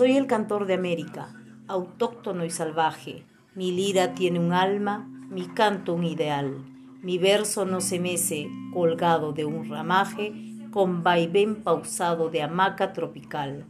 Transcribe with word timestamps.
Soy 0.00 0.16
el 0.16 0.26
cantor 0.26 0.64
de 0.64 0.72
América, 0.72 1.34
autóctono 1.68 2.46
y 2.46 2.50
salvaje. 2.50 3.26
Mi 3.54 3.70
lira 3.70 4.14
tiene 4.14 4.38
un 4.38 4.54
alma, 4.54 5.06
mi 5.28 5.42
canto 5.42 5.92
un 5.92 6.04
ideal. 6.04 6.56
Mi 7.02 7.18
verso 7.18 7.66
no 7.66 7.82
se 7.82 8.00
mece 8.00 8.48
colgado 8.72 9.34
de 9.34 9.44
un 9.44 9.68
ramaje, 9.68 10.32
con 10.70 11.02
vaivén 11.02 11.56
pausado 11.56 12.30
de 12.30 12.40
hamaca 12.40 12.94
tropical. 12.94 13.66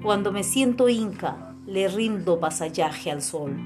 Cuando 0.00 0.30
me 0.30 0.44
siento 0.44 0.88
inca, 0.88 1.56
le 1.66 1.88
rindo 1.88 2.38
vasallaje 2.38 3.10
al 3.10 3.20
sol, 3.20 3.56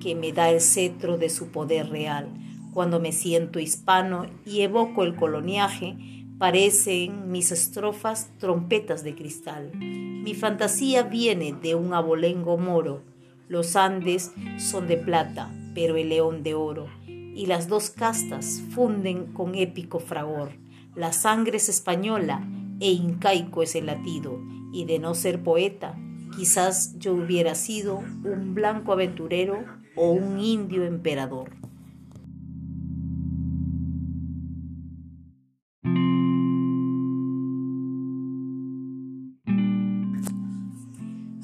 que 0.00 0.14
me 0.14 0.32
da 0.32 0.48
el 0.48 0.62
cetro 0.62 1.18
de 1.18 1.28
su 1.28 1.48
poder 1.48 1.90
real. 1.90 2.28
Cuando 2.72 2.98
me 2.98 3.12
siento 3.12 3.58
hispano 3.58 4.24
y 4.46 4.62
evoco 4.62 5.02
el 5.02 5.16
coloniaje, 5.16 6.21
parecen 6.42 7.30
mis 7.30 7.52
estrofas 7.52 8.32
trompetas 8.38 9.04
de 9.04 9.14
cristal. 9.14 9.70
Mi 9.76 10.34
fantasía 10.34 11.04
viene 11.04 11.52
de 11.52 11.76
un 11.76 11.94
abolengo 11.94 12.58
moro. 12.58 13.04
Los 13.46 13.76
Andes 13.76 14.32
son 14.58 14.88
de 14.88 14.96
plata, 14.96 15.54
pero 15.72 15.96
el 15.96 16.08
león 16.08 16.42
de 16.42 16.54
oro. 16.54 16.88
Y 17.06 17.46
las 17.46 17.68
dos 17.68 17.90
castas 17.90 18.60
funden 18.74 19.26
con 19.26 19.54
épico 19.54 20.00
fragor. 20.00 20.50
La 20.96 21.12
sangre 21.12 21.58
es 21.58 21.68
española 21.68 22.44
e 22.80 22.90
incaico 22.90 23.62
es 23.62 23.76
el 23.76 23.86
latido. 23.86 24.40
Y 24.72 24.84
de 24.84 24.98
no 24.98 25.14
ser 25.14 25.44
poeta, 25.44 25.96
quizás 26.36 26.98
yo 26.98 27.14
hubiera 27.14 27.54
sido 27.54 27.98
un 27.98 28.52
blanco 28.52 28.92
aventurero 28.92 29.64
o 29.94 30.10
un 30.10 30.40
indio 30.40 30.82
emperador. 30.82 31.50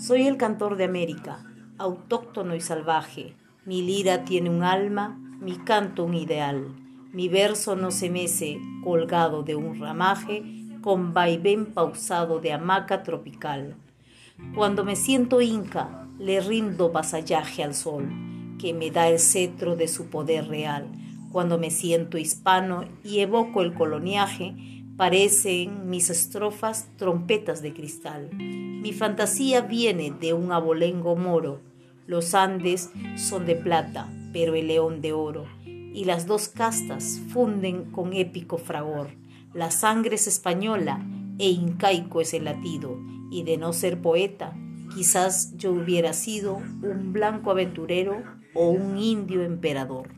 Soy 0.09 0.27
el 0.27 0.39
cantor 0.39 0.77
de 0.77 0.85
América, 0.85 1.45
autóctono 1.77 2.55
y 2.55 2.63
salvaje. 2.63 3.35
Mi 3.67 3.83
lira 3.83 4.25
tiene 4.25 4.49
un 4.49 4.63
alma, 4.63 5.21
mi 5.39 5.59
canto 5.59 6.05
un 6.05 6.15
ideal. 6.15 6.75
Mi 7.13 7.29
verso 7.29 7.77
no 7.77 7.91
se 7.91 8.09
mece 8.09 8.59
colgado 8.83 9.43
de 9.43 9.55
un 9.55 9.79
ramaje, 9.79 10.43
con 10.81 11.13
vaivén 11.13 11.67
pausado 11.75 12.41
de 12.41 12.55
hamaca 12.55 13.03
tropical. 13.03 13.77
Cuando 14.55 14.83
me 14.83 14.97
siento 14.97 15.43
inca, 15.43 16.09
le 16.19 16.41
rindo 16.41 16.91
vasallaje 16.91 17.63
al 17.63 17.75
sol, 17.75 18.09
que 18.59 18.73
me 18.73 18.91
da 18.91 19.09
el 19.09 19.19
cetro 19.19 19.77
de 19.77 19.89
su 19.89 20.07
poder 20.07 20.49
real. 20.49 20.87
Cuando 21.31 21.59
me 21.59 21.71
siento 21.71 22.17
hispano 22.17 22.87
y 23.05 23.19
evoco 23.19 23.61
el 23.61 23.75
coloniaje, 23.75 24.55
parecen 24.99 25.89
mis 25.89 26.11
estrofas 26.11 26.89
trompetas 26.97 27.63
de 27.63 27.73
cristal. 27.73 28.31
Mi 28.35 28.93
fantasía 28.93 29.61
viene 29.61 30.11
de 30.11 30.33
un 30.35 30.51
abolengo 30.51 31.15
moro. 31.15 31.61
Los 32.09 32.35
Andes 32.35 32.91
son 33.17 33.47
de 33.47 33.55
plata, 33.55 34.13
pero 34.33 34.57
el 34.57 34.67
león 34.67 35.01
de 35.01 35.13
oro. 35.13 35.47
Y 35.65 36.05
las 36.05 36.27
dos 36.27 36.49
castas 36.49 37.21
funden 37.33 37.93
con 37.93 38.13
épico 38.13 38.59
fragor. 38.59 39.11
La 39.55 39.71
sangre 39.71 40.17
es 40.17 40.27
española 40.27 41.07
e 41.39 41.49
incaico 41.49 42.21
es 42.21 42.35
el 42.35 42.47
latido. 42.47 42.99
Y 43.31 43.45
de 43.45 43.57
no 43.57 43.73
ser 43.73 44.03
poeta, 44.03 44.57
quizás 44.93 45.57
yo 45.57 45.71
hubiera 45.71 46.13
sido 46.13 46.57
un 46.57 47.13
blanco 47.13 47.53
aventurero 47.53 48.25
o 48.53 48.71
un 48.71 48.99
indio 48.99 49.45
emperador. 49.45 50.09